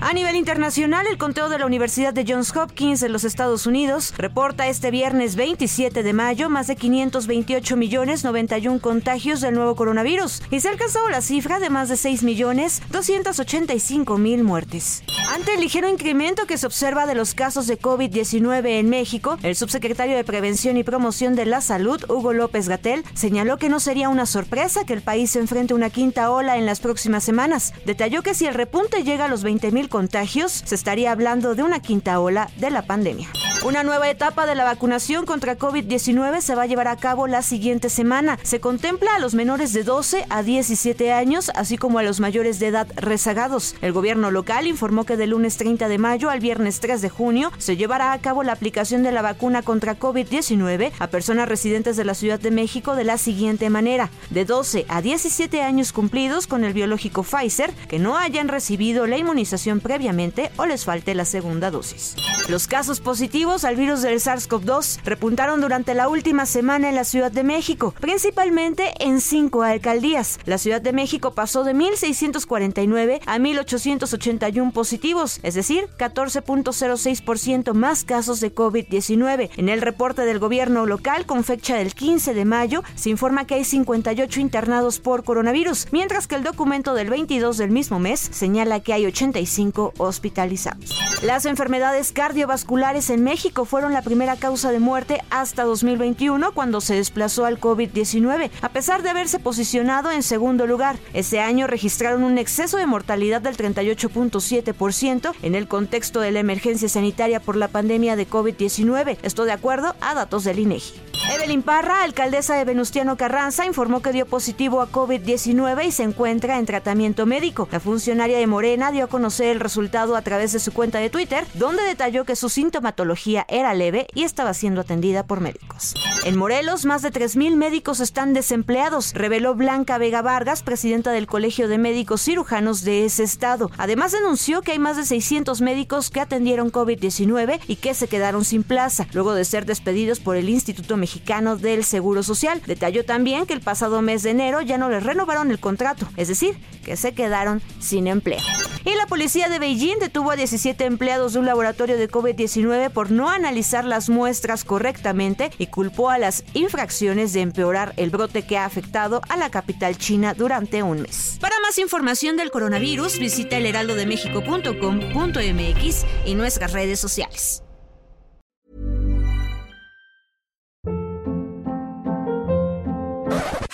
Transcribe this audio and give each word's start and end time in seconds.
A 0.00 0.12
nivel 0.12 0.36
internacional, 0.36 1.08
el 1.08 1.18
conteo 1.18 1.48
de 1.48 1.58
la 1.58 1.66
Universidad 1.66 2.14
de 2.14 2.24
Johns 2.26 2.54
Hopkins 2.56 3.02
en 3.02 3.12
los 3.12 3.24
Estados 3.24 3.66
Unidos 3.66 4.14
reporta 4.16 4.68
este 4.68 4.92
viernes 4.92 5.34
27 5.34 6.04
de 6.04 6.12
mayo 6.12 6.48
más 6.48 6.68
de 6.68 6.76
528 6.76 7.76
millones 7.76 8.22
91 8.22 8.80
contagios 8.80 9.40
del 9.40 9.54
nuevo 9.54 9.74
coronavirus 9.74 10.42
y 10.52 10.60
se 10.60 10.68
ha 10.68 10.70
alcanzado 10.70 11.08
la 11.08 11.20
cifra 11.20 11.58
de 11.58 11.68
más 11.68 11.88
de 11.88 11.96
6 11.96 12.22
millones 12.22 12.80
285 12.92 14.18
mil 14.18 14.44
muertes. 14.44 15.02
Ante 15.34 15.54
el 15.54 15.60
ligero 15.60 15.88
incremento 15.88 16.46
que 16.46 16.58
se 16.58 16.66
observa 16.66 17.04
de 17.04 17.16
los 17.16 17.34
casos 17.34 17.66
de 17.66 17.78
COVID-19 17.78 18.78
en 18.78 18.88
México, 18.88 19.36
el 19.42 19.56
subsecretario 19.56 20.16
de 20.16 20.24
Prevención 20.24 20.76
y 20.76 20.84
Promoción 20.84 21.34
de 21.34 21.44
la 21.44 21.60
Salud, 21.60 22.02
Hugo 22.08 22.32
López 22.32 22.68
Gatel, 22.68 23.04
señaló 23.14 23.58
que 23.58 23.68
no 23.68 23.80
sería 23.80 24.08
una 24.08 24.26
sorpresa 24.26 24.84
que 24.86 24.94
el 24.94 25.02
país 25.02 25.32
se 25.32 25.40
enfrente 25.40 25.72
a 25.72 25.76
una 25.76 25.90
quinta 25.90 26.30
ola 26.30 26.56
en 26.56 26.66
las 26.66 26.78
próximas 26.78 27.24
semanas. 27.24 27.74
Detalló 27.84 28.22
que 28.22 28.34
si 28.34 28.46
el 28.46 28.54
repunte 28.54 29.02
llega 29.02 29.24
a 29.24 29.28
los 29.28 29.42
20 29.42 29.72
mil 29.72 29.87
contagios, 29.88 30.52
se 30.64 30.74
estaría 30.74 31.12
hablando 31.12 31.54
de 31.54 31.62
una 31.62 31.80
quinta 31.80 32.20
ola 32.20 32.50
de 32.56 32.70
la 32.70 32.82
pandemia. 32.82 33.28
Una 33.64 33.82
nueva 33.82 34.08
etapa 34.08 34.46
de 34.46 34.54
la 34.54 34.62
vacunación 34.62 35.26
contra 35.26 35.58
COVID-19 35.58 36.40
se 36.40 36.54
va 36.54 36.62
a 36.62 36.66
llevar 36.66 36.86
a 36.86 36.96
cabo 36.96 37.26
la 37.26 37.42
siguiente 37.42 37.90
semana. 37.90 38.38
Se 38.44 38.60
contempla 38.60 39.16
a 39.16 39.18
los 39.18 39.34
menores 39.34 39.72
de 39.72 39.82
12 39.82 40.26
a 40.30 40.44
17 40.44 41.12
años, 41.12 41.50
así 41.56 41.76
como 41.76 41.98
a 41.98 42.04
los 42.04 42.20
mayores 42.20 42.60
de 42.60 42.68
edad 42.68 42.86
rezagados. 42.94 43.74
El 43.82 43.92
gobierno 43.92 44.30
local 44.30 44.68
informó 44.68 45.04
que 45.04 45.16
del 45.16 45.30
lunes 45.30 45.56
30 45.56 45.88
de 45.88 45.98
mayo 45.98 46.30
al 46.30 46.38
viernes 46.38 46.78
3 46.78 47.02
de 47.02 47.10
junio 47.10 47.50
se 47.58 47.76
llevará 47.76 48.12
a 48.12 48.18
cabo 48.20 48.44
la 48.44 48.52
aplicación 48.52 49.02
de 49.02 49.10
la 49.10 49.22
vacuna 49.22 49.62
contra 49.62 49.98
COVID-19 49.98 50.92
a 50.96 51.06
personas 51.08 51.48
residentes 51.48 51.96
de 51.96 52.04
la 52.04 52.14
Ciudad 52.14 52.38
de 52.38 52.52
México 52.52 52.94
de 52.94 53.04
la 53.04 53.18
siguiente 53.18 53.70
manera. 53.70 54.08
De 54.30 54.44
12 54.44 54.86
a 54.88 55.02
17 55.02 55.62
años 55.62 55.92
cumplidos 55.92 56.46
con 56.46 56.62
el 56.62 56.74
biológico 56.74 57.24
Pfizer 57.24 57.72
que 57.88 57.98
no 57.98 58.16
hayan 58.16 58.46
recibido 58.46 59.08
la 59.08 59.18
inmunización 59.18 59.80
previamente 59.80 60.52
o 60.56 60.64
les 60.64 60.84
falte 60.84 61.16
la 61.16 61.24
segunda 61.24 61.72
dosis. 61.72 62.14
Los 62.48 62.68
casos 62.68 63.00
positivos 63.00 63.47
al 63.48 63.76
virus 63.76 64.02
del 64.02 64.20
SARS-CoV-2 64.20 65.00
repuntaron 65.04 65.62
durante 65.62 65.94
la 65.94 66.10
última 66.10 66.44
semana 66.44 66.90
en 66.90 66.94
la 66.94 67.04
Ciudad 67.04 67.32
de 67.32 67.44
México, 67.44 67.94
principalmente 67.98 68.92
en 69.00 69.22
cinco 69.22 69.62
alcaldías. 69.62 70.38
La 70.44 70.58
Ciudad 70.58 70.82
de 70.82 70.92
México 70.92 71.32
pasó 71.32 71.64
de 71.64 71.74
1.649 71.74 73.20
a 73.24 73.38
1.881 73.38 74.72
positivos, 74.72 75.40
es 75.42 75.54
decir, 75.54 75.88
14.06% 75.98 77.72
más 77.72 78.04
casos 78.04 78.40
de 78.40 78.54
COVID-19. 78.54 79.48
En 79.56 79.70
el 79.70 79.80
reporte 79.80 80.26
del 80.26 80.38
gobierno 80.38 80.84
local 80.84 81.24
con 81.24 81.42
fecha 81.42 81.76
del 81.76 81.94
15 81.94 82.34
de 82.34 82.44
mayo 82.44 82.84
se 82.96 83.08
informa 83.08 83.46
que 83.46 83.54
hay 83.54 83.64
58 83.64 84.40
internados 84.40 85.00
por 85.00 85.24
coronavirus, 85.24 85.86
mientras 85.90 86.26
que 86.26 86.34
el 86.34 86.44
documento 86.44 86.92
del 86.92 87.08
22 87.08 87.56
del 87.56 87.70
mismo 87.70 87.98
mes 87.98 88.20
señala 88.30 88.80
que 88.80 88.92
hay 88.92 89.06
85 89.06 89.94
hospitalizados. 89.96 90.94
Las 91.22 91.46
enfermedades 91.46 92.12
cardiovasculares 92.12 93.08
en 93.08 93.24
México 93.24 93.37
fueron 93.64 93.92
la 93.92 94.02
primera 94.02 94.36
causa 94.36 94.72
de 94.72 94.80
muerte 94.80 95.22
hasta 95.30 95.64
2021 95.64 96.52
cuando 96.52 96.80
se 96.80 96.94
desplazó 96.94 97.44
al 97.44 97.60
COVID-19, 97.60 98.50
a 98.60 98.68
pesar 98.70 99.02
de 99.02 99.10
haberse 99.10 99.38
posicionado 99.38 100.10
en 100.10 100.22
segundo 100.22 100.66
lugar. 100.66 100.98
Ese 101.12 101.40
año 101.40 101.66
registraron 101.66 102.24
un 102.24 102.38
exceso 102.38 102.78
de 102.78 102.86
mortalidad 102.86 103.40
del 103.40 103.56
38.7% 103.56 105.32
en 105.42 105.54
el 105.54 105.68
contexto 105.68 106.20
de 106.20 106.32
la 106.32 106.40
emergencia 106.40 106.88
sanitaria 106.88 107.40
por 107.40 107.56
la 107.56 107.68
pandemia 107.68 108.16
de 108.16 108.28
COVID-19, 108.28 109.18
esto 109.22 109.44
de 109.44 109.52
acuerdo 109.52 109.94
a 110.00 110.14
datos 110.14 110.44
del 110.44 110.58
INEGI. 110.58 111.08
Evelyn 111.30 111.62
Parra, 111.62 112.04
alcaldesa 112.04 112.54
de 112.54 112.64
Venustiano 112.64 113.18
Carranza, 113.18 113.66
informó 113.66 114.00
que 114.00 114.12
dio 114.12 114.24
positivo 114.24 114.80
a 114.80 114.90
COVID-19 114.90 115.86
y 115.86 115.92
se 115.92 116.02
encuentra 116.02 116.58
en 116.58 116.64
tratamiento 116.64 117.26
médico. 117.26 117.68
La 117.70 117.80
funcionaria 117.80 118.38
de 118.38 118.46
Morena 118.46 118.92
dio 118.92 119.04
a 119.04 119.08
conocer 119.08 119.48
el 119.48 119.60
resultado 119.60 120.16
a 120.16 120.22
través 120.22 120.52
de 120.52 120.58
su 120.58 120.72
cuenta 120.72 121.00
de 121.00 121.10
Twitter, 121.10 121.46
donde 121.52 121.82
detalló 121.82 122.24
que 122.24 122.34
su 122.34 122.48
sintomatología 122.48 123.27
era 123.36 123.74
leve 123.74 124.06
y 124.14 124.24
estaba 124.24 124.54
siendo 124.54 124.80
atendida 124.80 125.24
por 125.24 125.40
médicos. 125.40 125.94
En 126.24 126.36
Morelos, 126.36 126.84
más 126.84 127.02
de 127.02 127.12
3.000 127.12 127.56
médicos 127.56 128.00
están 128.00 128.34
desempleados, 128.34 129.12
reveló 129.14 129.54
Blanca 129.54 129.98
Vega 129.98 130.20
Vargas, 130.20 130.62
presidenta 130.62 131.12
del 131.12 131.26
Colegio 131.26 131.68
de 131.68 131.78
Médicos 131.78 132.22
Cirujanos 132.22 132.82
de 132.82 133.04
ese 133.04 133.22
estado. 133.22 133.70
Además, 133.78 134.12
denunció 134.12 134.62
que 134.62 134.72
hay 134.72 134.78
más 134.78 134.96
de 134.96 135.04
600 135.04 135.60
médicos 135.60 136.10
que 136.10 136.20
atendieron 136.20 136.72
COVID-19 136.72 137.60
y 137.66 137.76
que 137.76 137.94
se 137.94 138.08
quedaron 138.08 138.44
sin 138.44 138.62
plaza, 138.62 139.06
luego 139.12 139.34
de 139.34 139.44
ser 139.44 139.64
despedidos 139.64 140.20
por 140.20 140.36
el 140.36 140.48
Instituto 140.48 140.96
Mexicano 140.96 141.56
del 141.56 141.84
Seguro 141.84 142.22
Social. 142.22 142.62
Detalló 142.66 143.04
también 143.04 143.46
que 143.46 143.54
el 143.54 143.60
pasado 143.60 144.02
mes 144.02 144.22
de 144.22 144.30
enero 144.30 144.60
ya 144.60 144.78
no 144.78 144.88
les 144.88 145.02
renovaron 145.02 145.50
el 145.50 145.60
contrato, 145.60 146.08
es 146.16 146.28
decir, 146.28 146.58
que 146.84 146.96
se 146.96 147.12
quedaron 147.12 147.62
sin 147.80 148.06
empleo. 148.06 148.40
Y 148.84 148.94
la 148.94 149.06
policía 149.06 149.48
de 149.48 149.58
Beijing 149.58 149.98
detuvo 149.98 150.30
a 150.30 150.36
17 150.36 150.84
empleados 150.84 151.34
de 151.34 151.40
un 151.40 151.46
laboratorio 151.46 151.98
de 151.98 152.08
COVID-19 152.08 152.90
por 152.90 153.10
no 153.18 153.28
analizar 153.28 153.84
las 153.84 154.08
muestras 154.08 154.64
correctamente 154.64 155.50
y 155.58 155.66
culpó 155.66 156.08
a 156.08 156.18
las 156.18 156.44
infracciones 156.54 157.32
de 157.32 157.40
empeorar 157.40 157.92
el 157.96 158.10
brote 158.10 158.46
que 158.46 158.56
ha 158.56 158.64
afectado 158.64 159.22
a 159.28 159.36
la 159.36 159.50
capital 159.50 159.98
china 159.98 160.34
durante 160.34 160.84
un 160.84 161.02
mes. 161.02 161.36
Para 161.40 161.58
más 161.60 161.78
información 161.78 162.36
del 162.36 162.52
coronavirus, 162.52 163.18
visita 163.18 163.56
elheraldodemexico.com.mx 163.56 166.06
y 166.26 166.36
nuestras 166.36 166.72
redes 166.72 167.00
sociales. 167.00 167.64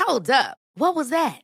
Hold 0.07 0.31
up. 0.31 0.57
What 0.77 0.97
was 0.97 1.11
that? 1.11 1.44